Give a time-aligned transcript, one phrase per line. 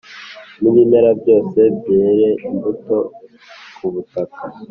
[0.59, 2.95] n’ibimera byose byerere imbuto
[3.75, 4.41] ku butaka